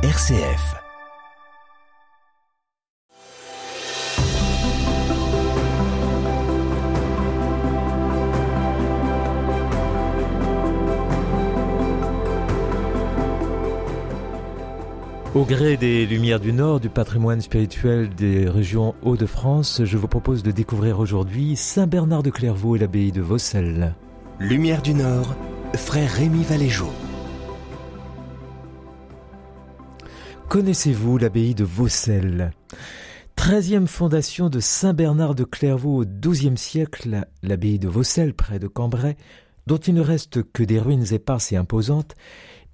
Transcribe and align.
RCF. 0.00 0.76
Au 15.34 15.44
gré 15.44 15.76
des 15.76 16.06
Lumières 16.06 16.38
du 16.38 16.52
Nord, 16.52 16.78
du 16.78 16.88
patrimoine 16.88 17.40
spirituel 17.40 18.08
des 18.08 18.48
régions 18.48 18.94
Hauts-de-France, 19.02 19.80
je 19.82 19.96
vous 19.96 20.06
propose 20.06 20.44
de 20.44 20.52
découvrir 20.52 21.00
aujourd'hui 21.00 21.56
Saint-Bernard 21.56 22.22
de 22.22 22.30
Clairvaux 22.30 22.76
et 22.76 22.78
l'abbaye 22.78 23.10
de 23.10 23.20
Vaucelles. 23.20 23.96
Lumière 24.38 24.80
du 24.80 24.94
Nord, 24.94 25.34
frère 25.74 26.12
Rémi 26.12 26.44
Valéjot. 26.44 26.92
Connaissez-vous 30.48 31.18
l'abbaye 31.18 31.54
de 31.54 31.64
Vaucelles? 31.64 32.52
Treizième 33.36 33.86
fondation 33.86 34.48
de 34.48 34.60
Saint-Bernard 34.60 35.34
de 35.34 35.44
Clairvaux 35.44 36.00
au 36.00 36.04
XIIe 36.06 36.56
siècle, 36.56 37.26
l'abbaye 37.42 37.78
de 37.78 37.86
Vaucelles, 37.86 38.32
près 38.32 38.58
de 38.58 38.66
Cambrai, 38.66 39.18
dont 39.66 39.76
il 39.76 39.92
ne 39.92 40.00
reste 40.00 40.42
que 40.42 40.62
des 40.62 40.80
ruines 40.80 41.12
éparses 41.12 41.52
et 41.52 41.56
imposantes, 41.56 42.14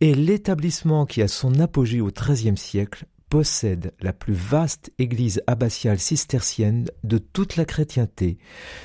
est 0.00 0.14
l'établissement 0.14 1.04
qui, 1.04 1.20
à 1.20 1.26
son 1.26 1.58
apogée 1.58 2.00
au 2.00 2.12
XIIIe 2.12 2.56
siècle, 2.56 3.06
possède 3.28 3.92
la 4.00 4.12
plus 4.12 4.34
vaste 4.34 4.92
église 4.98 5.42
abbatiale 5.46 5.98
cistercienne 5.98 6.86
de 7.02 7.18
toute 7.18 7.56
la 7.56 7.64
chrétienté, 7.64 8.38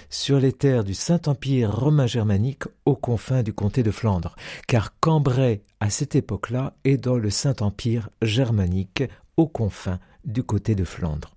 sur 0.09 0.39
les 0.39 0.53
terres 0.53 0.83
du 0.83 0.93
Saint-Empire 0.93 1.75
romain 1.75 2.07
germanique 2.07 2.63
aux 2.85 2.95
confins 2.95 3.43
du 3.43 3.53
comté 3.53 3.83
de 3.83 3.91
Flandre, 3.91 4.35
car 4.67 4.99
Cambrai, 4.99 5.61
à 5.79 5.89
cette 5.89 6.15
époque-là, 6.15 6.73
est 6.83 6.97
dans 6.97 7.17
le 7.17 7.29
Saint-Empire 7.29 8.09
germanique 8.21 9.03
aux 9.37 9.47
confins 9.47 9.99
du 10.25 10.43
côté 10.43 10.75
de 10.75 10.83
Flandre. 10.83 11.35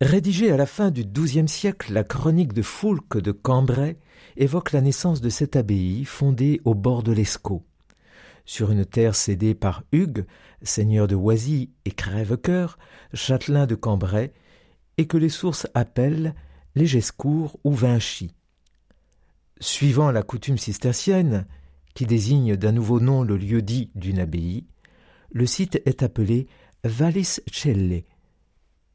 Rédigée 0.00 0.50
à 0.50 0.56
la 0.56 0.66
fin 0.66 0.90
du 0.90 1.04
XIIe 1.04 1.48
siècle, 1.48 1.92
la 1.92 2.02
chronique 2.02 2.52
de 2.52 2.62
Foulques 2.62 3.20
de 3.20 3.30
Cambrai 3.30 3.98
évoque 4.36 4.72
la 4.72 4.80
naissance 4.80 5.20
de 5.20 5.28
cette 5.28 5.54
abbaye 5.54 6.04
fondée 6.04 6.60
au 6.64 6.74
bord 6.74 7.02
de 7.02 7.12
l'Escaut 7.12 7.64
sur 8.44 8.70
une 8.70 8.84
terre 8.84 9.14
cédée 9.14 9.54
par 9.54 9.84
Hugues, 9.92 10.24
seigneur 10.62 11.06
de 11.06 11.14
Oisy 11.14 11.70
et 11.84 11.90
Crèvecoeur, 11.90 12.78
châtelain 13.14 13.66
de 13.66 13.74
Cambrai, 13.74 14.32
et 14.98 15.06
que 15.06 15.16
les 15.16 15.28
sources 15.28 15.66
appellent 15.74 16.34
Légescourt 16.74 17.58
ou 17.64 17.72
Vinchy. 17.72 18.34
Suivant 19.60 20.10
la 20.10 20.22
coutume 20.22 20.58
cistercienne, 20.58 21.46
qui 21.94 22.06
désigne 22.06 22.56
d'un 22.56 22.72
nouveau 22.72 23.00
nom 23.00 23.22
le 23.22 23.36
lieu 23.36 23.62
dit 23.62 23.90
d'une 23.94 24.18
abbaye, 24.18 24.64
le 25.32 25.46
site 25.46 25.80
est 25.86 26.02
appelé 26.02 26.46
Vallis 26.84 27.40
Celle, 27.50 28.02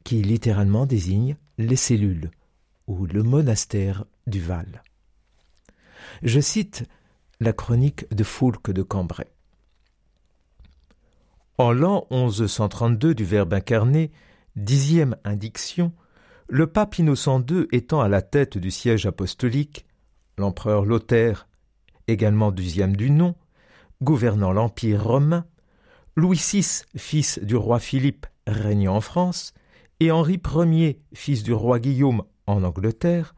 qui 0.04 0.22
littéralement 0.22 0.86
désigne 0.86 1.36
les 1.58 1.76
cellules 1.76 2.30
ou 2.86 3.06
le 3.06 3.22
monastère 3.22 4.04
du 4.26 4.40
Val. 4.40 4.82
Je 6.22 6.40
cite 6.40 6.84
la 7.40 7.52
chronique 7.52 8.12
de 8.14 8.24
Foulques 8.24 8.70
de 8.70 8.82
Cambrai. 8.82 9.26
En 11.60 11.72
l'an 11.72 12.06
1132 12.12 13.16
du 13.16 13.24
Verbe 13.24 13.52
incarné, 13.52 14.12
dixième 14.54 15.16
indiction, 15.24 15.92
le 16.48 16.68
pape 16.68 16.98
Innocent 16.98 17.44
II 17.50 17.66
étant 17.72 18.00
à 18.00 18.06
la 18.06 18.22
tête 18.22 18.58
du 18.58 18.70
siège 18.70 19.06
apostolique, 19.06 19.84
l'empereur 20.36 20.84
Lothaire, 20.84 21.48
également 22.06 22.52
dixième 22.52 22.94
du 22.94 23.10
nom, 23.10 23.34
gouvernant 24.00 24.52
l'Empire 24.52 25.02
romain, 25.02 25.46
Louis 26.14 26.40
VI, 26.40 26.82
fils 26.96 27.40
du 27.40 27.56
roi 27.56 27.80
Philippe, 27.80 28.26
régnant 28.46 28.94
en 28.94 29.00
France, 29.00 29.52
et 29.98 30.12
Henri 30.12 30.40
Ier, 30.54 31.00
fils 31.12 31.42
du 31.42 31.52
roi 31.52 31.80
Guillaume, 31.80 32.22
en 32.46 32.62
Angleterre, 32.62 33.34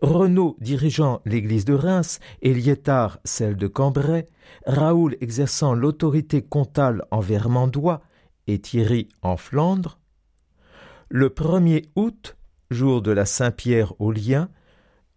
Renaud 0.00 0.56
dirigeant 0.60 1.22
l'église 1.24 1.64
de 1.64 1.74
Reims 1.74 2.20
et 2.40 2.54
Liétard 2.54 3.18
celle 3.24 3.56
de 3.56 3.66
Cambrai, 3.66 4.26
Raoul 4.66 5.16
exerçant 5.20 5.74
l'autorité 5.74 6.42
comtale 6.42 7.04
en 7.10 7.20
Vermandois 7.20 8.02
et 8.46 8.58
Thierry 8.60 9.08
en 9.22 9.36
Flandre. 9.36 9.98
Le 11.08 11.28
1er 11.28 11.86
août, 11.96 12.36
jour 12.70 13.02
de 13.02 13.10
la 13.10 13.24
Saint-Pierre 13.24 13.98
au 14.00 14.12
Lien, 14.12 14.48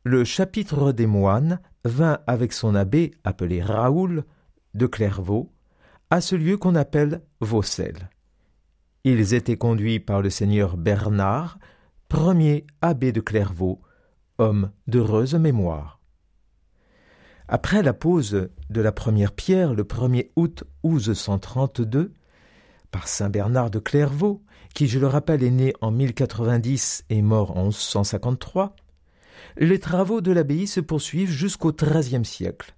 le 0.04 0.24
chapitre 0.24 0.92
des 0.92 1.06
moines 1.06 1.60
vint 1.86 2.20
avec 2.28 2.54
son 2.54 2.76
abbé 2.76 3.12
appelé 3.24 3.62
Raoul 3.62 4.24
de 4.74 4.88
Clairvaux 4.88 5.52
à 6.10 6.22
ce 6.22 6.36
lieu 6.36 6.58
qu'on 6.58 6.76
appelle 6.76 7.22
Vaucelles. 7.40 8.10
Ils 9.04 9.34
étaient 9.34 9.58
conduits 9.58 10.00
par 10.00 10.22
le 10.22 10.30
seigneur 10.30 10.78
Bernard, 10.78 11.58
premier 12.10 12.66
abbé 12.82 13.12
de 13.12 13.22
Clairvaux, 13.22 13.82
homme 14.38 14.72
d'heureuse 14.88 15.36
mémoire. 15.36 16.01
Après 17.54 17.84
la 17.84 17.92
pose 17.92 18.48
de 18.70 18.82
la 18.82 18.94
première 18.94 19.34
pierre 19.34 19.74
le 19.74 19.84
1er 19.84 20.30
août 20.38 20.64
1132, 20.86 22.14
par 22.92 23.10
saint 23.10 23.30
Bernard 23.30 23.70
de 23.70 23.80
Clairvaux, 23.80 24.42
qui, 24.74 24.88
je 24.88 25.00
le 25.00 25.08
rappelle, 25.08 25.44
est 25.44 25.52
né 25.52 25.74
en 25.82 25.92
1090 25.92 27.04
et 27.10 27.22
mort 27.22 27.58
en 27.58 27.66
1153, 27.66 28.74
les 29.58 29.80
travaux 29.80 30.22
de 30.22 30.32
l'abbaye 30.32 30.66
se 30.66 30.80
poursuivent 30.80 31.30
jusqu'au 31.30 31.74
XIIIe 31.74 32.24
siècle, 32.24 32.74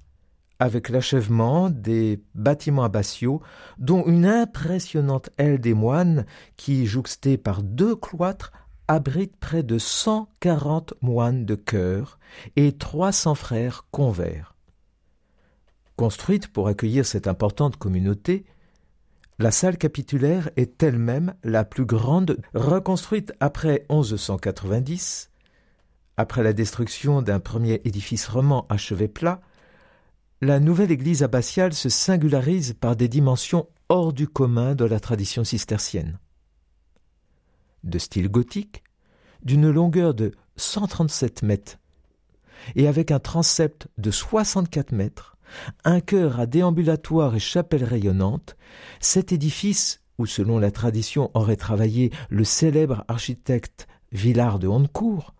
avec 0.57 0.89
l'achèvement 0.89 1.69
des 1.69 2.23
bâtiments 2.33 2.83
abbatiaux, 2.83 3.43
dont 3.77 4.03
une 4.07 4.25
impressionnante 4.25 5.29
aile 5.37 5.61
des 5.61 5.75
moines 5.75 6.25
qui, 6.57 6.87
jouxtée 6.87 7.37
par 7.37 7.61
deux 7.61 7.95
cloîtres, 7.95 8.51
abrite 8.87 9.35
près 9.39 9.61
de 9.61 9.77
140 9.77 10.95
moines 11.03 11.45
de 11.45 11.53
chœur 11.53 12.17
et 12.55 12.71
300 12.71 13.35
frères 13.35 13.85
convers. 13.91 14.52
Construite 15.95 16.47
pour 16.47 16.67
accueillir 16.67 17.05
cette 17.05 17.27
importante 17.27 17.77
communauté, 17.77 18.45
la 19.39 19.51
salle 19.51 19.77
capitulaire 19.77 20.49
est 20.55 20.81
elle-même 20.81 21.33
la 21.43 21.63
plus 21.65 21.85
grande 21.85 22.37
reconstruite 22.53 23.33
après 23.39 23.85
1190. 23.89 25.31
Après 26.17 26.43
la 26.43 26.53
destruction 26.53 27.21
d'un 27.21 27.39
premier 27.39 27.81
édifice 27.85 28.27
roman 28.27 28.65
achevé 28.69 29.07
plat, 29.07 29.41
la 30.41 30.59
nouvelle 30.59 30.91
église 30.91 31.23
abbatiale 31.23 31.73
se 31.73 31.89
singularise 31.89 32.73
par 32.73 32.95
des 32.95 33.07
dimensions 33.07 33.67
hors 33.89 34.13
du 34.13 34.27
commun 34.27 34.75
de 34.75 34.85
la 34.85 34.99
tradition 34.99 35.43
cistercienne 35.43 36.19
de 37.83 37.99
style 37.99 38.29
gothique, 38.29 38.83
d'une 39.43 39.69
longueur 39.69 40.13
de 40.13 40.31
137 40.55 41.43
mètres 41.43 41.77
et 42.75 42.87
avec 42.87 43.11
un 43.11 43.19
transept 43.19 43.87
de 43.97 44.09
64 44.09 44.93
mètres, 44.93 45.32
un 45.83 45.99
chœur 45.99 46.39
à 46.39 46.45
déambulatoire 46.45 47.35
et 47.35 47.39
chapelle 47.39 47.83
rayonnante, 47.83 48.55
cet 48.99 49.31
édifice, 49.31 50.01
où 50.17 50.25
selon 50.25 50.59
la 50.59 50.71
tradition 50.71 51.31
aurait 51.33 51.55
travaillé 51.55 52.11
le 52.29 52.43
célèbre 52.43 53.03
architecte 53.07 53.87
Villard 54.11 54.59
de 54.59 54.67
Honnecourt, 54.67 55.33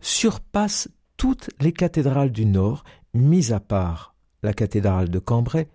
surpasse 0.00 0.88
toutes 1.16 1.50
les 1.60 1.72
cathédrales 1.72 2.32
du 2.32 2.46
Nord, 2.46 2.84
mis 3.14 3.52
à 3.52 3.60
part 3.60 4.14
la 4.42 4.52
cathédrale 4.52 5.08
de 5.08 5.18
Cambrai, 5.18 5.68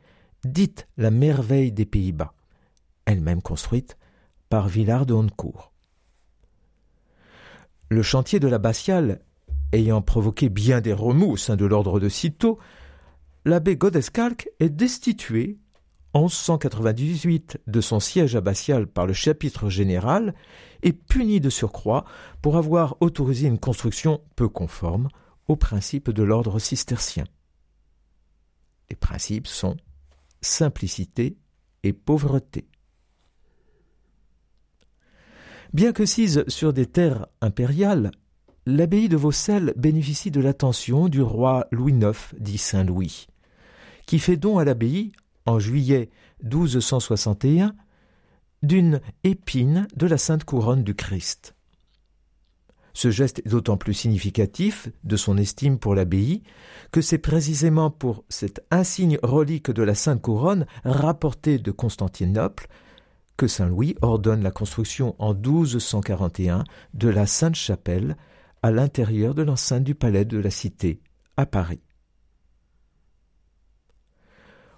dite 0.46 0.88
la 0.98 1.12
merveille 1.12 1.72
des 1.72 1.86
Pays-Bas, 1.86 2.34
elle-même 3.06 3.42
construite 3.42 3.98
par 4.50 4.68
Villard 4.68 5.06
de 5.06 5.14
Honnecourt. 5.14 5.72
Le 7.90 8.02
chantier 8.02 8.40
de 8.40 8.48
l'abbatiale 8.48 9.22
ayant 9.72 10.02
provoqué 10.02 10.50
bien 10.50 10.82
des 10.82 10.94
remous 10.94 11.32
au 11.32 11.38
sein 11.38 11.56
de 11.56 11.66
l'ordre 11.66 12.00
de 12.00 12.10
Cîteaux, 12.10 12.60
l'abbé 13.48 13.78
Godescalque 13.78 14.50
est 14.60 14.70
destitué 14.70 15.58
en 16.14 16.24
1198 16.24 17.60
de 17.66 17.80
son 17.82 18.02
siège 18.02 18.36
abbatial 18.36 18.88
par 18.88 19.08
le 19.08 19.14
chapitre 19.14 19.70
général 19.70 20.36
et 20.84 20.92
puni 20.92 21.40
de 21.40 21.50
surcroît 21.50 22.04
pour 22.42 22.58
avoir 22.58 22.98
autorisé 23.00 23.48
une 23.48 23.58
construction 23.58 24.22
peu 24.36 24.50
conforme 24.50 25.08
aux 25.48 25.56
principes 25.56 26.10
de 26.10 26.24
l'ordre 26.24 26.60
cistercien. 26.60 27.24
Les 28.90 28.98
principes 28.98 29.48
sont 29.48 29.78
simplicité 30.42 31.38
et 31.84 31.94
pauvreté. 31.94 32.68
Bien 35.72 35.94
que 35.94 36.06
sise 36.06 36.44
sur 36.50 36.74
des 36.74 36.86
terres 36.86 37.28
impériales, 37.40 38.12
l'abbaye 38.66 39.08
de 39.08 39.16
Vaucelles 39.16 39.74
bénéficie 39.78 40.32
de 40.32 40.42
l'attention 40.42 41.08
du 41.08 41.22
roi 41.22 41.66
Louis 41.72 41.94
IX, 41.94 42.36
dit 42.40 42.58
Saint 42.58 42.84
Louis, 42.84 43.28
qui 44.08 44.18
fait 44.18 44.38
don 44.38 44.58
à 44.58 44.66
l'abbaye, 44.66 45.12
en 45.46 45.60
juillet 45.60 46.10
1261, 46.44 47.76
d'une 48.64 49.02
épine 49.24 49.88
de 49.96 50.08
la 50.08 50.18
Sainte 50.18 50.44
Couronne 50.44 50.84
du 50.84 50.96
Christ. 50.96 51.54
Ce 52.94 53.12
geste 53.12 53.44
est 53.46 53.50
d'autant 53.50 53.78
plus 53.78 53.94
significatif 53.94 54.90
de 55.04 55.18
son 55.18 55.38
estime 55.38 55.78
pour 55.78 55.94
l'abbaye 55.94 56.42
que 56.92 57.02
c'est 57.02 57.20
précisément 57.20 57.92
pour 57.92 58.24
cette 58.28 58.66
insigne 58.72 59.20
relique 59.22 59.70
de 59.70 59.84
la 59.84 59.94
Sainte 59.94 60.20
Couronne 60.20 60.66
rapportée 60.84 61.60
de 61.60 61.70
Constantinople 61.70 62.68
que 63.36 63.46
Saint 63.46 63.68
Louis 63.68 63.96
ordonne 64.02 64.42
la 64.42 64.50
construction 64.50 65.16
en 65.20 65.36
1241 65.36 66.64
de 66.96 67.10
la 67.10 67.28
Sainte-Chapelle 67.28 68.18
à 68.64 68.72
l'intérieur 68.72 69.36
de 69.36 69.44
l'enceinte 69.44 69.84
du 69.84 69.94
palais 69.94 70.26
de 70.26 70.40
la 70.40 70.50
Cité, 70.50 71.00
à 71.36 71.46
Paris. 71.46 71.87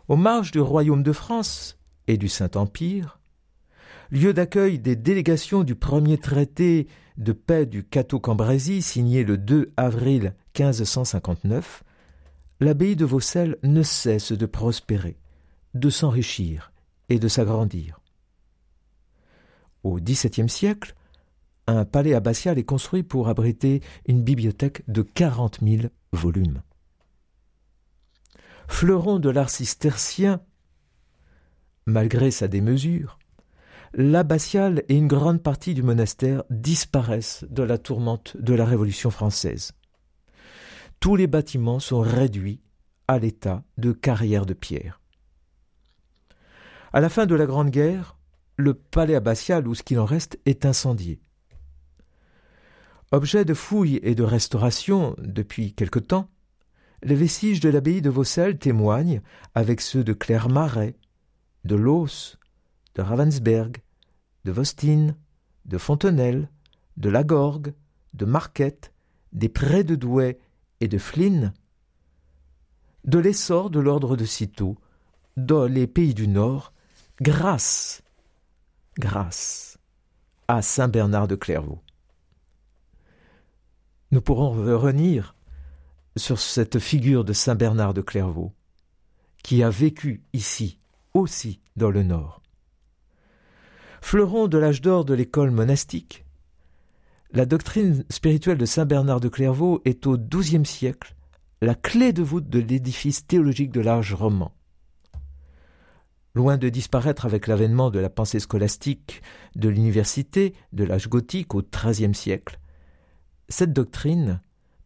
Aux 0.10 0.16
marges 0.16 0.50
du 0.50 0.60
royaume 0.60 1.04
de 1.04 1.12
France 1.12 1.78
et 2.08 2.18
du 2.18 2.30
Saint-Empire, 2.30 3.20
lieu 4.10 4.34
d'accueil 4.34 4.80
des 4.80 4.96
délégations 4.96 5.64
du 5.64 5.76
premier 5.76 6.18
traité 6.18 6.88
de 7.18 7.32
paix 7.32 7.68
du 7.68 7.84
Cateau-Cambrésis 7.84 8.84
signé 8.84 9.24
le 9.24 9.38
2 9.38 9.72
avril 9.78 10.34
1559, 10.58 11.84
l'abbaye 12.60 12.96
de 12.96 13.06
Vaucelles 13.06 13.58
ne 13.62 13.84
cesse 13.84 14.32
de 14.32 14.48
prospérer, 14.48 15.20
de 15.76 15.92
s'enrichir 15.92 16.72
et 17.10 17.20
de 17.20 17.28
s'agrandir. 17.28 18.02
Au 19.84 20.00
XVIIe 20.00 20.50
siècle, 20.50 20.96
un 21.68 21.86
palais 21.86 22.16
abbatial 22.16 22.58
est 22.58 22.64
construit 22.64 23.04
pour 23.04 23.30
abriter 23.30 23.84
une 24.08 24.24
bibliothèque 24.24 24.82
de 24.88 25.04
quarante 25.04 25.62
mille 25.62 25.92
volumes. 26.14 26.64
Fleuron 28.70 29.20
de 29.20 29.30
l'art 29.30 29.50
cistercien, 29.50 30.40
malgré 31.86 32.32
sa 32.32 32.48
démesure, 32.48 33.20
l'abbatiale 33.94 34.84
et 34.88 34.96
une 34.96 35.08
grande 35.08 35.44
partie 35.44 35.74
du 35.74 35.84
monastère 35.84 36.44
disparaissent 36.50 37.44
de 37.50 37.64
la 37.64 37.78
tourmente 37.78 38.38
de 38.38 38.54
la 38.54 38.64
Révolution 38.64 39.10
française. 39.10 39.74
Tous 41.02 41.18
les 41.18 41.28
bâtiments 41.28 41.82
sont 41.82 42.00
réduits 42.00 42.62
à 43.10 43.20
l'état 43.20 43.64
de 43.78 43.92
carrières 43.92 44.46
de 44.46 44.54
pierre. 44.54 45.02
À 46.94 47.02
la 47.02 47.10
fin 47.10 47.26
de 47.26 47.36
la 47.36 47.48
Grande 47.48 47.72
Guerre, 47.72 48.18
le 48.56 48.76
palais 48.76 49.16
abbatial, 49.16 49.68
ou 49.68 49.76
ce 49.76 49.84
qu'il 49.84 50.00
en 50.00 50.06
reste, 50.06 50.40
est 50.46 50.66
incendié. 50.66 51.20
Objet 53.12 53.44
de 53.44 53.56
fouilles 53.56 54.00
et 54.04 54.16
de 54.16 54.24
restauration 54.24 55.16
depuis 55.18 55.74
quelque 55.74 56.00
temps, 56.00 56.30
les 57.04 57.16
vestiges 57.16 57.60
de 57.60 57.70
l'abbaye 57.70 58.02
de 58.02 58.10
Vaucelles 58.10 58.58
témoignent, 58.58 59.22
avec 59.56 59.82
ceux 59.82 60.04
de 60.04 60.14
Clermarais, 60.14 60.96
de 61.66 61.76
Los, 61.76 62.38
de 62.96 63.02
Ravensberg, 63.02 63.78
de 64.46 64.52
Vostine, 64.52 65.16
de 65.66 65.78
Fontenelle, 65.78 66.50
de 66.98 67.10
Lagorgue, 67.10 67.74
de 68.14 68.26
Marquette, 68.26 68.94
des 69.32 69.50
Prés 69.50 69.84
de 69.84 69.96
Douai 69.96 70.40
et 70.82 70.88
de 70.88 70.98
Flynn, 70.98 71.54
de 73.06 73.20
l'essor 73.20 73.70
de 73.70 73.80
l'ordre 73.80 74.18
de 74.18 74.26
Cîteaux 74.26 74.78
dans 75.38 75.66
les 75.66 75.88
pays 75.88 76.14
du 76.14 76.28
Nord 76.28 76.74
grâce, 77.22 78.02
grâce 78.98 79.78
à 80.48 80.62
Saint 80.62 80.88
Bernard 80.88 81.28
de 81.28 81.36
Clairvaux. 81.36 81.82
Nous 84.12 84.22
pourrons 84.22 84.50
revenir 84.50 85.36
sur 86.20 86.40
cette 86.40 86.78
figure 86.78 87.24
de 87.24 87.34
Saint 87.34 87.56
Bernard 87.56 87.96
de 87.96 88.02
Clairvaux, 88.02 88.54
qui 89.44 89.64
a 89.64 89.70
vécu 89.70 90.24
ici 90.34 90.80
aussi 91.14 91.60
dans 91.76 91.90
le 91.90 92.04
Nord. 92.04 92.42
Fleuron 94.02 94.48
de 94.48 94.58
l'âge 94.58 94.82
d'or 94.82 95.06
de 95.06 95.14
l'école 95.14 95.52
monastique, 95.52 96.26
la 97.32 97.46
doctrine 97.46 98.06
spirituelle 98.10 98.58
de 98.58 98.66
Saint 98.66 98.86
Bernard 98.86 99.20
de 99.20 99.30
Clairvaux 99.30 99.82
est 99.86 100.08
au 100.08 100.18
XIIe 100.18 100.66
siècle 100.66 101.16
la 101.62 101.76
clé 101.76 102.12
de 102.12 102.24
voûte 102.24 102.50
de 102.50 102.60
l'édifice 102.60 103.28
théologique 103.28 103.72
de 103.72 103.82
l'âge 103.82 104.14
roman. 104.14 104.52
Loin 106.34 106.58
de 106.58 106.70
disparaître 106.70 107.26
avec 107.26 107.48
l'avènement 107.48 107.92
de 107.92 108.00
la 108.00 108.10
pensée 108.10 108.40
scolastique 108.40 109.22
de 109.56 109.70
l'université 109.70 110.56
de 110.74 110.84
l'âge 110.84 111.08
gothique 111.08 111.54
au 111.54 111.62
XIIIe 111.62 112.16
siècle, 112.16 112.60
cette 113.48 113.74
doctrine 113.74 114.42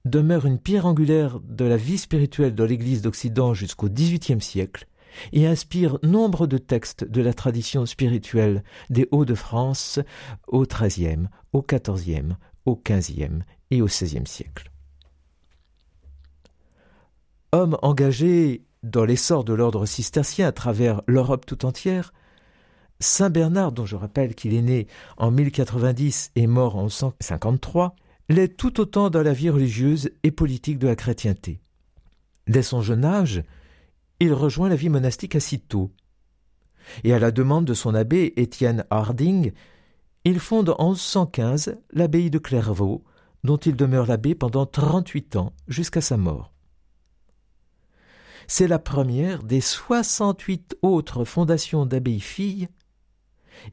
demeure 0.06 0.46
une 0.46 0.60
pierre 0.60 0.86
angulaire 0.86 1.40
de 1.40 1.66
la 1.66 1.78
vie 1.78 1.98
spirituelle 1.98 2.56
de 2.56 2.64
l'Église 2.64 3.02
d'Occident 3.02 3.54
jusqu'au 3.54 3.90
XVIIIe 3.90 4.42
siècle 4.42 4.88
et 5.32 5.48
inspire 5.48 6.00
nombre 6.04 6.48
de 6.48 6.58
textes 6.58 7.04
de 7.04 7.22
la 7.22 7.34
tradition 7.34 7.86
spirituelle 7.86 8.64
des 8.90 9.08
Hauts-de-France 9.12 10.00
au 10.48 10.66
XIIIe, 10.66 11.30
au 11.54 11.62
XIVe, 11.62 12.36
au 12.66 12.82
XVe 12.84 13.44
et 13.72 13.82
au 13.82 13.86
XVIe 13.86 14.28
siècle. 14.28 14.72
Homme 17.52 17.78
engagé 17.82 18.66
dans 18.82 19.06
l'essor 19.06 19.44
de 19.44 19.54
l'ordre 19.54 19.86
cistercien 19.86 20.48
à 20.48 20.52
travers 20.52 21.02
l'Europe 21.08 21.46
tout 21.46 21.66
entière, 21.66 22.14
Saint 23.00 23.30
Bernard, 23.30 23.72
dont 23.72 23.86
je 23.86 23.96
rappelle 23.96 24.34
qu'il 24.34 24.54
est 24.54 24.62
né 24.62 24.88
en 25.18 25.30
1090 25.30 26.32
et 26.36 26.48
mort 26.48 26.76
en 26.76 26.90
153, 26.90 27.96
l'est 28.34 28.56
tout 28.56 28.80
autant 28.80 29.10
dans 29.10 29.24
la 29.24 29.34
vie 29.34 29.50
religieuse 29.50 30.12
et 30.24 30.32
politique 30.32 30.80
de 30.80 30.88
la 30.88 30.96
chrétienté. 30.96 31.60
Dès 32.48 32.64
son 32.64 32.82
jeune 32.82 33.06
âge, 33.06 33.44
il 34.20 34.34
rejoint 34.34 34.70
la 34.70 34.76
vie 34.76 34.90
monastique 34.90 35.36
à 35.36 35.40
Cîteaux. 35.40 35.92
Et 37.04 37.14
à 37.14 37.20
la 37.20 37.32
demande 37.32 37.66
de 37.66 37.74
son 37.74 37.96
abbé 37.96 38.34
Étienne 38.36 38.86
Harding, 38.90 39.54
il 40.26 40.40
fonde 40.40 40.76
en 40.78 40.92
1115 40.92 41.78
l'abbaye 41.92 42.30
de 42.30 42.40
Clairvaux, 42.40 43.04
dont 43.44 43.58
il 43.58 43.76
demeure 43.76 44.06
l'abbé 44.06 44.36
pendant 44.36 44.66
38 44.66 45.36
ans 45.36 45.54
jusqu'à 45.68 46.02
sa 46.02 46.18
mort. 46.18 46.52
C'est 48.48 48.68
la 48.68 48.80
première 48.80 49.44
des 49.44 49.62
68 49.62 50.78
autres 50.82 51.24
fondations 51.24 51.86
d'abbayes-filles 51.86 52.68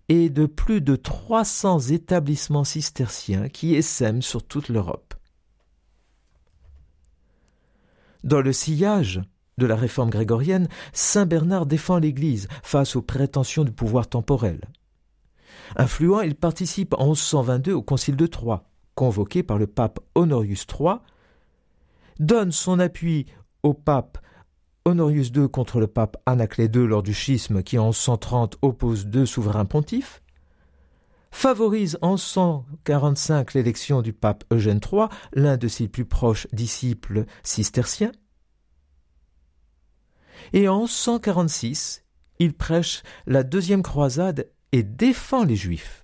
et 0.08 0.30
de 0.30 0.46
plus 0.46 0.80
de 0.80 0.96
300 0.96 1.80
établissements 1.90 2.64
cisterciens 2.64 3.48
qui 3.48 3.74
essaiment 3.74 4.22
sur 4.22 4.42
toute 4.42 4.68
l'Europe. 4.68 5.14
Dans 8.22 8.40
le 8.40 8.52
sillage 8.52 9.22
de 9.58 9.66
la 9.66 9.76
réforme 9.76 10.10
grégorienne, 10.10 10.68
saint 10.92 11.26
Bernard 11.26 11.66
défend 11.66 11.98
l'Église 11.98 12.48
face 12.62 12.96
aux 12.96 13.02
prétentions 13.02 13.64
du 13.64 13.72
pouvoir 13.72 14.08
temporel. 14.08 14.60
Influent, 15.76 16.20
il 16.20 16.34
participe 16.34 16.94
en 16.98 17.08
1122 17.08 17.72
au 17.72 17.82
Concile 17.82 18.16
de 18.16 18.26
Troyes, 18.26 18.64
convoqué 18.94 19.42
par 19.42 19.58
le 19.58 19.66
pape 19.66 20.00
Honorius 20.14 20.66
III, 20.78 20.96
donne 22.18 22.52
son 22.52 22.78
appui 22.78 23.26
au 23.62 23.74
pape 23.74 24.18
Honorius 24.84 25.28
II 25.28 25.48
contre 25.48 25.80
le 25.80 25.86
pape 25.86 26.16
Anaclée 26.26 26.66
II 26.66 26.86
lors 26.86 27.02
du 27.02 27.12
schisme 27.12 27.62
qui 27.62 27.78
en 27.78 27.92
130 27.92 28.56
oppose 28.62 29.06
deux 29.06 29.26
souverains 29.26 29.66
pontifs, 29.66 30.22
favorise 31.30 31.98
en 32.02 32.16
145 32.16 33.54
l'élection 33.54 34.02
du 34.02 34.12
pape 34.12 34.44
Eugène 34.52 34.80
III, 34.80 35.06
l'un 35.32 35.56
de 35.56 35.68
ses 35.68 35.88
plus 35.88 36.04
proches 36.04 36.46
disciples 36.52 37.26
cisterciens, 37.42 38.12
et 40.52 40.68
en 40.68 40.86
146, 40.86 42.04
il 42.38 42.54
prêche 42.54 43.02
la 43.26 43.42
deuxième 43.42 43.82
croisade 43.82 44.48
et 44.72 44.82
défend 44.82 45.44
les 45.44 45.56
Juifs, 45.56 46.02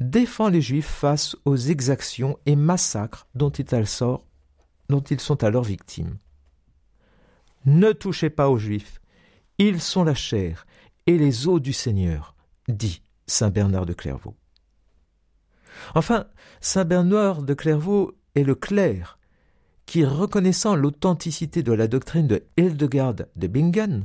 défend 0.00 0.48
les 0.48 0.62
Juifs 0.62 0.86
face 0.86 1.36
aux 1.44 1.56
exactions 1.56 2.38
et 2.46 2.56
massacres 2.56 3.26
dont 3.34 3.50
ils 3.50 5.20
sont 5.20 5.44
alors 5.44 5.64
victimes. 5.64 6.18
Ne 7.64 7.92
touchez 7.92 8.30
pas 8.30 8.50
aux 8.50 8.58
Juifs, 8.58 9.00
ils 9.58 9.80
sont 9.80 10.04
la 10.04 10.14
chair 10.14 10.66
et 11.06 11.16
les 11.16 11.48
os 11.48 11.60
du 11.60 11.72
Seigneur, 11.72 12.34
dit 12.68 13.02
saint 13.26 13.50
Bernard 13.50 13.86
de 13.86 13.92
Clairvaux. 13.92 14.34
Enfin, 15.94 16.26
saint 16.60 16.84
Bernard 16.84 17.42
de 17.42 17.54
Clairvaux 17.54 18.12
est 18.34 18.42
le 18.42 18.54
clerc 18.54 19.18
qui, 19.86 20.04
reconnaissant 20.04 20.76
l'authenticité 20.76 21.62
de 21.62 21.72
la 21.72 21.88
doctrine 21.88 22.26
de 22.26 22.44
Hildegard 22.56 23.14
de 23.14 23.46
Bingen, 23.46 24.04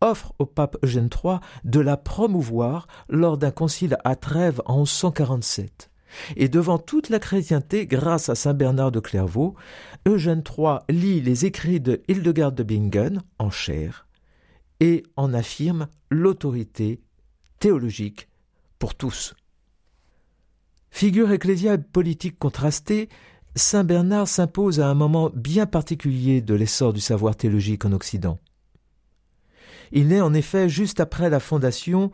offre 0.00 0.34
au 0.38 0.46
pape 0.46 0.76
Eugène 0.82 1.08
III 1.24 1.38
de 1.64 1.80
la 1.80 1.96
promouvoir 1.96 2.86
lors 3.08 3.38
d'un 3.38 3.50
concile 3.50 3.96
à 4.04 4.16
Trèves 4.16 4.60
en 4.66 4.80
1147. 4.80 5.90
Et 6.36 6.48
devant 6.48 6.78
toute 6.78 7.08
la 7.08 7.18
chrétienté, 7.18 7.86
grâce 7.86 8.28
à 8.28 8.34
saint 8.34 8.54
Bernard 8.54 8.92
de 8.92 9.00
Clairvaux, 9.00 9.54
Eugène 10.06 10.42
III 10.46 10.78
lit 10.88 11.20
les 11.20 11.46
écrits 11.46 11.80
de 11.80 12.02
Hildegard 12.08 12.52
de 12.52 12.62
Bingen 12.62 13.22
en 13.38 13.50
chair 13.50 14.06
et 14.80 15.02
en 15.16 15.32
affirme 15.32 15.88
l'autorité 16.10 17.00
théologique 17.58 18.28
pour 18.78 18.94
tous. 18.94 19.34
Figure 20.90 21.32
ecclésiale 21.32 21.82
politique 21.82 22.38
contrastée, 22.38 23.08
Saint 23.56 23.84
Bernard 23.84 24.28
s'impose 24.28 24.80
à 24.80 24.88
un 24.88 24.94
moment 24.94 25.30
bien 25.34 25.66
particulier 25.66 26.40
de 26.40 26.54
l'essor 26.54 26.92
du 26.92 27.00
savoir 27.00 27.36
théologique 27.36 27.84
en 27.84 27.92
Occident. 27.92 28.38
Il 29.92 30.08
naît 30.08 30.20
en 30.20 30.34
effet 30.34 30.68
juste 30.68 31.00
après 31.00 31.30
la 31.30 31.40
fondation 31.40 32.10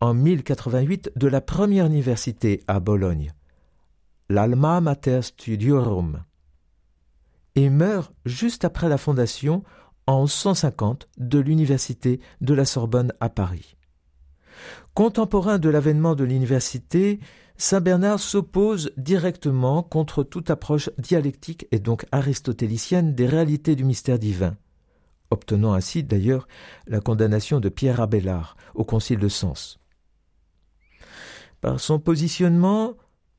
en 0.00 0.14
1088 0.14 1.12
de 1.16 1.26
la 1.26 1.40
première 1.40 1.86
université 1.86 2.62
à 2.68 2.78
Bologne, 2.78 3.32
l'Alma 4.28 4.80
Mater 4.80 5.22
Studiorum, 5.22 6.22
et 7.56 7.68
meurt 7.68 8.12
juste 8.24 8.64
après 8.64 8.88
la 8.88 8.98
fondation 8.98 9.64
en 10.06 10.26
150 10.26 11.08
de 11.18 11.38
l'université 11.40 12.20
de 12.40 12.54
la 12.54 12.64
Sorbonne 12.64 13.12
à 13.20 13.28
Paris. 13.28 13.76
Contemporain 14.94 15.58
de 15.58 15.68
l'avènement 15.68 16.14
de 16.14 16.24
l'université, 16.24 17.18
Saint 17.56 17.80
Bernard 17.80 18.20
s'oppose 18.20 18.92
directement 18.96 19.82
contre 19.82 20.22
toute 20.22 20.50
approche 20.50 20.90
dialectique 20.98 21.66
et 21.72 21.80
donc 21.80 22.06
aristotélicienne 22.12 23.14
des 23.16 23.26
réalités 23.26 23.74
du 23.74 23.84
mystère 23.84 24.20
divin, 24.20 24.56
obtenant 25.30 25.74
ainsi 25.74 26.04
d'ailleurs 26.04 26.46
la 26.86 27.00
condamnation 27.00 27.58
de 27.58 27.68
Pierre 27.68 28.00
Abélard 28.00 28.56
au 28.76 28.84
Concile 28.84 29.18
de 29.18 29.28
Sens. 29.28 29.80
Par 31.60 31.80
son 31.80 31.98
positionnement, 31.98 32.94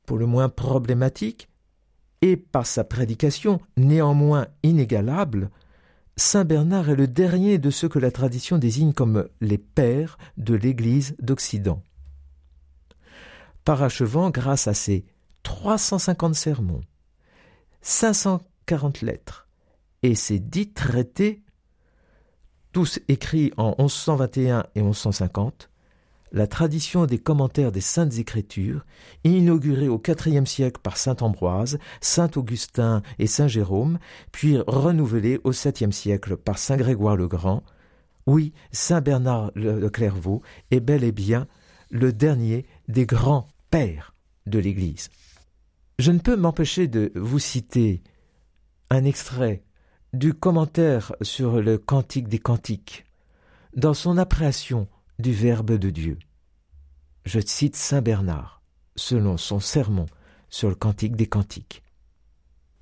pour 0.06 0.18
le 0.18 0.26
moins 0.26 0.48
problématique, 0.48 1.48
et 2.22 2.36
par 2.36 2.66
sa 2.66 2.84
prédication 2.84 3.60
néanmoins 3.76 4.46
inégalable, 4.62 5.50
Saint 6.16 6.44
Bernard 6.44 6.90
est 6.90 6.96
le 6.96 7.08
dernier 7.08 7.56
de 7.58 7.70
ceux 7.70 7.88
que 7.88 7.98
la 7.98 8.10
tradition 8.10 8.58
désigne 8.58 8.92
comme 8.92 9.28
les 9.40 9.56
pères 9.56 10.18
de 10.36 10.54
l'Église 10.54 11.16
d'Occident. 11.18 11.82
Parachevant 13.64 14.28
grâce 14.28 14.68
à 14.68 14.74
ses 14.74 15.06
350 15.44 16.34
sermons, 16.34 16.82
540 17.80 19.00
lettres 19.00 19.48
et 20.02 20.14
ses 20.14 20.38
dix 20.38 20.72
traités, 20.72 21.42
tous 22.72 23.00
écrits 23.08 23.52
en 23.56 23.74
1121 23.78 24.66
et 24.74 24.82
1150, 24.82 25.69
la 26.32 26.46
tradition 26.46 27.06
des 27.06 27.18
commentaires 27.18 27.72
des 27.72 27.80
Saintes 27.80 28.18
Écritures, 28.18 28.84
inaugurée 29.24 29.88
au 29.88 30.00
IVe 30.26 30.46
siècle 30.46 30.80
par 30.82 30.96
saint 30.96 31.16
Ambroise, 31.20 31.78
saint 32.00 32.30
Augustin 32.36 33.02
et 33.18 33.26
saint 33.26 33.48
Jérôme, 33.48 33.98
puis 34.32 34.58
renouvelée 34.66 35.40
au 35.44 35.50
VIIe 35.50 35.92
siècle 35.92 36.36
par 36.36 36.58
saint 36.58 36.76
Grégoire 36.76 37.16
le 37.16 37.28
Grand, 37.28 37.62
oui, 38.26 38.52
saint 38.70 39.00
Bernard 39.00 39.50
le 39.54 39.88
Clairvaux 39.88 40.42
est 40.70 40.80
bel 40.80 41.04
et 41.04 41.12
bien 41.12 41.46
le 41.90 42.12
dernier 42.12 42.66
des 42.88 43.06
grands 43.06 43.48
pères 43.70 44.14
de 44.46 44.58
l'Église. 44.58 45.08
Je 45.98 46.12
ne 46.12 46.18
peux 46.18 46.36
m'empêcher 46.36 46.86
de 46.86 47.12
vous 47.14 47.38
citer 47.38 48.02
un 48.90 49.04
extrait 49.04 49.62
du 50.12 50.34
commentaire 50.34 51.12
sur 51.22 51.60
le 51.60 51.78
Cantique 51.78 52.28
des 52.28 52.38
Cantiques, 52.38 53.04
dans 53.76 53.94
son 53.94 54.18
appréciation 54.18 54.88
du 55.20 55.32
Verbe 55.32 55.72
de 55.72 55.90
Dieu. 55.90 56.18
Je 57.24 57.40
cite 57.40 57.76
Saint 57.76 58.02
Bernard, 58.02 58.62
selon 58.96 59.36
son 59.36 59.60
sermon 59.60 60.06
sur 60.48 60.68
le 60.68 60.74
Cantique 60.74 61.16
des 61.16 61.26
Cantiques. 61.26 61.82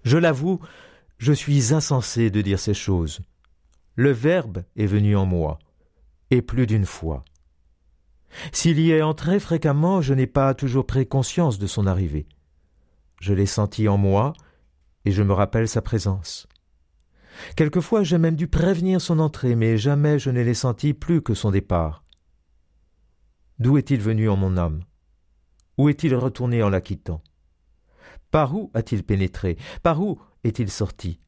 Je 0.04 0.16
l'avoue, 0.16 0.60
je 1.18 1.32
suis 1.32 1.74
insensé 1.74 2.30
de 2.30 2.40
dire 2.40 2.58
ces 2.58 2.74
choses. 2.74 3.20
Le 3.94 4.12
Verbe 4.12 4.62
est 4.76 4.86
venu 4.86 5.16
en 5.16 5.26
moi, 5.26 5.58
et 6.30 6.40
plus 6.40 6.66
d'une 6.66 6.86
fois. 6.86 7.24
S'il 8.52 8.78
y 8.78 8.92
est 8.92 9.02
entré 9.02 9.40
fréquemment, 9.40 10.00
je 10.00 10.14
n'ai 10.14 10.26
pas 10.26 10.54
toujours 10.54 10.86
pris 10.86 11.06
conscience 11.06 11.58
de 11.58 11.66
son 11.66 11.86
arrivée. 11.86 12.28
Je 13.20 13.34
l'ai 13.34 13.46
senti 13.46 13.88
en 13.88 13.98
moi, 13.98 14.32
et 15.04 15.10
je 15.10 15.22
me 15.22 15.32
rappelle 15.32 15.68
sa 15.68 15.82
présence. 15.82 16.46
Quelquefois 17.56 18.02
j'ai 18.02 18.18
même 18.18 18.36
dû 18.36 18.48
prévenir 18.48 19.00
son 19.00 19.18
entrée, 19.18 19.54
mais 19.54 19.78
jamais 19.78 20.18
je 20.18 20.30
ne 20.30 20.42
l'ai 20.42 20.54
senti 20.54 20.94
plus 20.94 21.22
que 21.22 21.34
son 21.34 21.50
départ. 21.50 22.04
D'où 23.58 23.76
est-il 23.76 24.00
venu 24.00 24.28
en 24.28 24.36
mon 24.36 24.56
âme? 24.56 24.84
Où 25.78 25.88
est-il 25.88 26.14
retourné 26.14 26.62
en 26.62 26.70
la 26.70 26.80
quittant? 26.80 27.22
Par 28.30 28.54
où 28.54 28.70
a-t-il 28.74 29.02
pénétré? 29.04 29.56
Par 29.82 30.00
où 30.00 30.20
est-il 30.44 30.70
sorti? 30.70 31.20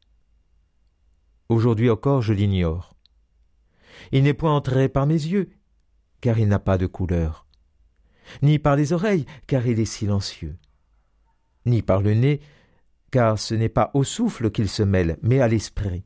Aujourd'hui 1.49 1.91
encore 1.91 2.23
je 2.23 2.33
l'ignore. 2.33 2.95
Il 4.13 4.23
n'est 4.23 4.35
point 4.35 4.55
entré 4.55 4.89
par 4.89 5.07
mes 5.07 5.15
yeux, 5.15 5.51
car 6.21 6.39
il 6.39 6.47
n'a 6.47 6.61
pas 6.61 6.79
de 6.79 6.87
couleur, 6.87 7.47
ni 8.43 8.59
par 8.59 8.77
les 8.77 8.93
oreilles, 8.93 9.27
car 9.47 9.67
il 9.67 9.81
est 9.81 9.85
silencieux, 9.85 10.57
ni 11.67 11.83
par 11.83 12.01
le 12.01 12.15
nez, 12.15 12.41
car 13.11 13.39
ce 13.39 13.55
n'est 13.55 13.69
pas 13.69 13.91
au 13.95 14.05
souffle 14.05 14.51
qu'il 14.51 14.69
se 14.69 14.85
mêle, 14.85 15.19
mais 15.23 15.41
à 15.41 15.49
l'esprit. 15.49 16.05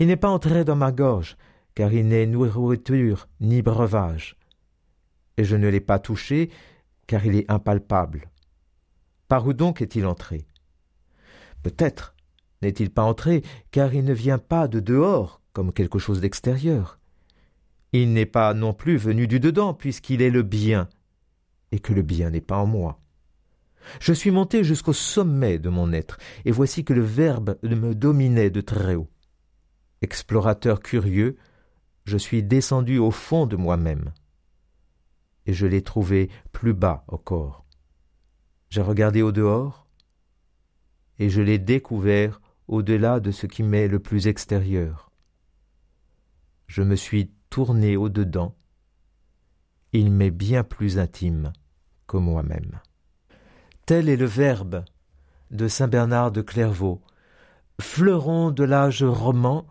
Il 0.00 0.08
n'est 0.08 0.16
pas 0.16 0.30
entré 0.30 0.64
dans 0.64 0.76
ma 0.76 0.90
gorge, 0.90 1.36
car 1.74 1.92
il 1.92 2.08
n'est 2.08 2.26
nourriture 2.26 3.28
ni 3.40 3.62
breuvage. 3.62 4.36
Et 5.36 5.44
je 5.44 5.56
ne 5.56 5.68
l'ai 5.68 5.80
pas 5.80 5.98
touché, 5.98 6.50
car 7.06 7.24
il 7.26 7.36
est 7.36 7.50
impalpable. 7.50 8.30
Par 9.28 9.46
où 9.46 9.52
donc 9.52 9.80
est-il 9.80 10.06
entré? 10.06 10.46
Peut-être 11.62 12.14
n'est-il 12.60 12.90
pas 12.90 13.02
entré, 13.02 13.42
car 13.70 13.92
il 13.92 14.04
ne 14.04 14.12
vient 14.12 14.38
pas 14.38 14.68
de 14.68 14.80
dehors, 14.80 15.40
comme 15.52 15.72
quelque 15.72 15.98
chose 15.98 16.20
d'extérieur. 16.20 16.98
Il 17.92 18.12
n'est 18.12 18.26
pas 18.26 18.54
non 18.54 18.72
plus 18.72 18.96
venu 18.96 19.26
du 19.26 19.40
dedans, 19.40 19.74
puisqu'il 19.74 20.22
est 20.22 20.30
le 20.30 20.42
bien, 20.42 20.88
et 21.72 21.78
que 21.78 21.92
le 21.92 22.02
bien 22.02 22.30
n'est 22.30 22.40
pas 22.40 22.56
en 22.56 22.66
moi. 22.66 23.00
Je 24.00 24.12
suis 24.12 24.30
monté 24.30 24.64
jusqu'au 24.64 24.92
sommet 24.92 25.58
de 25.58 25.68
mon 25.68 25.92
être, 25.92 26.18
et 26.44 26.52
voici 26.52 26.84
que 26.84 26.92
le 26.92 27.02
Verbe 27.02 27.58
me 27.62 27.94
dominait 27.94 28.50
de 28.50 28.60
très 28.60 28.94
haut. 28.94 29.10
Explorateur 30.02 30.80
curieux, 30.80 31.36
je 32.04 32.16
suis 32.16 32.42
descendu 32.42 32.98
au 32.98 33.10
fond 33.10 33.46
de 33.46 33.56
moi-même, 33.56 34.12
et 35.46 35.52
je 35.52 35.66
l'ai 35.66 35.82
trouvé 35.82 36.30
plus 36.52 36.74
bas 36.74 37.04
encore. 37.08 37.64
J'ai 38.70 38.82
regardé 38.82 39.22
au 39.22 39.32
dehors, 39.32 39.86
et 41.18 41.28
je 41.28 41.42
l'ai 41.42 41.58
découvert 41.58 42.40
au-delà 42.68 43.20
de 43.20 43.30
ce 43.30 43.46
qui 43.46 43.62
m'est 43.62 43.88
le 43.88 43.98
plus 43.98 44.28
extérieur. 44.28 45.10
Je 46.66 46.82
me 46.82 46.96
suis 46.96 47.30
tourné 47.50 47.96
au-dedans, 47.96 48.56
il 49.92 50.10
m'est 50.10 50.30
bien 50.30 50.64
plus 50.64 50.98
intime 50.98 51.52
que 52.06 52.16
moi-même. 52.16 52.80
Tel 53.84 54.08
est 54.08 54.16
le 54.16 54.26
Verbe 54.26 54.84
de 55.50 55.68
saint 55.68 55.88
Bernard 55.88 56.32
de 56.32 56.40
Clairvaux, 56.40 57.02
fleuron 57.80 58.50
de 58.50 58.64
l'âge 58.64 59.02
roman, 59.04 59.66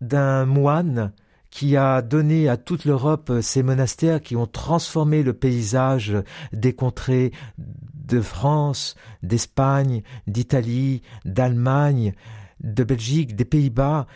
d'un 0.00 0.46
moine 0.46 1.12
qui 1.56 1.74
a 1.74 2.02
donné 2.02 2.50
à 2.50 2.58
toute 2.58 2.84
l'Europe 2.84 3.32
ces 3.40 3.62
monastères 3.62 4.20
qui 4.20 4.36
ont 4.36 4.46
transformé 4.46 5.22
le 5.22 5.32
paysage 5.32 6.14
des 6.52 6.74
contrées 6.74 7.32
de 7.56 8.20
France, 8.20 8.94
d'Espagne, 9.22 10.02
d'Italie, 10.26 11.00
d'Allemagne, 11.24 12.12
de 12.60 12.84
Belgique, 12.84 13.34
des 13.34 13.46
Pays-Bas. 13.46 14.06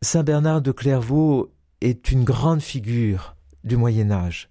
Saint 0.00 0.22
Bernard 0.22 0.62
de 0.62 0.72
Clairvaux 0.72 1.52
est 1.82 2.12
une 2.12 2.24
grande 2.24 2.62
figure 2.62 3.36
du 3.62 3.76
Moyen 3.76 4.10
Âge. 4.10 4.48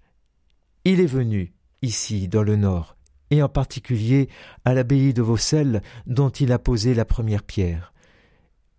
Il 0.84 1.00
est 1.00 1.06
venu 1.06 1.52
ici, 1.82 2.28
dans 2.28 2.44
le 2.44 2.54
nord, 2.54 2.96
et 3.30 3.42
en 3.42 3.48
particulier 3.48 4.28
à 4.64 4.72
l'abbaye 4.72 5.12
de 5.12 5.22
Vaucelles, 5.22 5.82
dont 6.06 6.30
il 6.30 6.52
a 6.52 6.60
posé 6.60 6.94
la 6.94 7.04
première 7.04 7.42
pierre. 7.42 7.92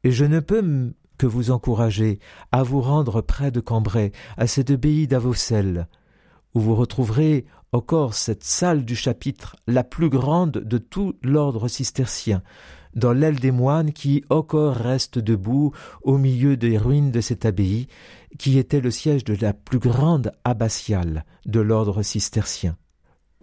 Et 0.06 0.12
je 0.12 0.24
ne 0.24 0.40
peux 0.40 0.94
vous 1.26 1.52
encourager 1.52 2.20
à 2.52 2.64
vous 2.64 2.82
rendre 2.82 3.22
près 3.22 3.52
de 3.52 3.60
Cambrai, 3.60 4.12
à 4.38 4.48
cette 4.48 4.72
abbaye 4.72 5.08
d'Avaucelles, 5.08 5.88
où 6.54 6.60
vous 6.60 6.76
retrouverez 6.76 7.46
encore 7.72 8.14
cette 8.14 8.44
salle 8.44 8.84
du 8.84 8.96
chapitre, 8.96 9.56
la 9.68 9.84
plus 9.84 10.10
grande 10.10 10.52
de 10.52 10.78
tout 10.78 11.16
l'ordre 11.24 11.68
cistercien, 11.68 12.44
dans 12.96 13.14
l'aile 13.14 13.40
des 13.40 13.52
moines 13.52 13.94
qui 13.94 14.24
encore 14.30 14.76
reste 14.76 15.20
debout 15.20 15.72
au 16.02 16.18
milieu 16.18 16.58
des 16.58 16.78
ruines 16.78 17.12
de 17.12 17.22
cette 17.22 17.46
abbaye, 17.46 17.88
qui 18.38 18.58
était 18.58 18.82
le 18.82 18.92
siège 18.92 19.24
de 19.24 19.36
la 19.40 19.54
plus 19.54 19.80
grande 19.80 20.32
abbatiale 20.44 21.26
de 21.46 21.62
l'ordre 21.62 22.02
cistercien. 22.02 22.76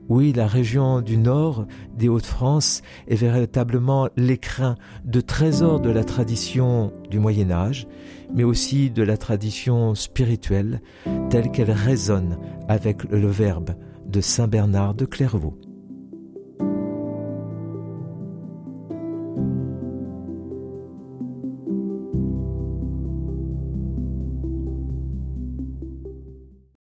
Oui, 0.09 0.33
la 0.33 0.47
région 0.47 1.03
du 1.03 1.19
nord 1.19 1.67
des 1.95 2.09
Hauts-de-France 2.09 2.81
est 3.09 3.17
véritablement 3.17 4.09
l'écrin 4.17 4.77
de 5.05 5.21
trésors 5.21 5.81
de 5.81 5.91
la 5.91 6.03
tradition 6.03 6.93
du 7.11 7.19
Moyen 7.19 7.51
Âge, 7.51 7.87
mais 8.35 8.45
aussi 8.45 8.91
de 8.91 9.03
la 9.03 9.19
tradition 9.19 9.95
spirituelle 9.95 10.81
telle 11.29 11.51
qu'elle 11.51 11.71
résonne 11.71 12.39
avec 12.69 13.05
le 13.11 13.29
verbe 13.29 13.75
de 14.07 14.23
Saint 14.23 14.49
Bernard 14.49 14.95
de 14.95 15.05
Clairvaux. 15.05 15.59